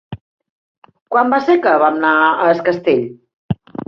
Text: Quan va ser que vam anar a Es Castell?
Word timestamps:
Quan 1.15 1.29
va 1.33 1.39
ser 1.49 1.57
que 1.65 1.73
vam 1.83 1.99
anar 1.99 2.13
a 2.31 2.47
Es 2.55 2.63
Castell? 2.71 3.05